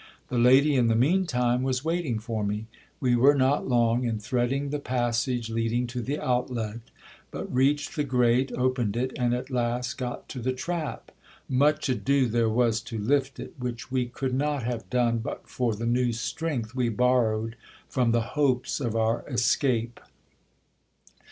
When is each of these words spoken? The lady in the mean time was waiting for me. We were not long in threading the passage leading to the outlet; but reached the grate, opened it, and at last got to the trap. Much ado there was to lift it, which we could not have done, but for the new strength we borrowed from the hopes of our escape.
The 0.29 0.39
lady 0.39 0.73
in 0.73 0.87
the 0.87 0.95
mean 0.95 1.27
time 1.27 1.61
was 1.61 1.85
waiting 1.85 2.17
for 2.17 2.43
me. 2.43 2.65
We 2.99 3.15
were 3.15 3.35
not 3.35 3.67
long 3.67 4.03
in 4.03 4.17
threading 4.17 4.71
the 4.71 4.79
passage 4.79 5.51
leading 5.51 5.85
to 5.93 6.01
the 6.01 6.19
outlet; 6.19 6.79
but 7.29 7.53
reached 7.53 7.95
the 7.95 8.03
grate, 8.03 8.51
opened 8.53 8.97
it, 8.97 9.11
and 9.15 9.35
at 9.35 9.51
last 9.51 9.99
got 9.99 10.27
to 10.29 10.39
the 10.39 10.53
trap. 10.53 11.11
Much 11.47 11.87
ado 11.87 12.27
there 12.27 12.49
was 12.49 12.81
to 12.81 12.97
lift 12.97 13.39
it, 13.39 13.53
which 13.59 13.91
we 13.91 14.07
could 14.07 14.33
not 14.33 14.63
have 14.63 14.89
done, 14.89 15.19
but 15.19 15.47
for 15.47 15.75
the 15.75 15.85
new 15.85 16.13
strength 16.13 16.73
we 16.73 16.89
borrowed 16.89 17.55
from 17.87 18.09
the 18.11 18.21
hopes 18.33 18.79
of 18.79 18.95
our 18.95 19.23
escape. 19.29 19.99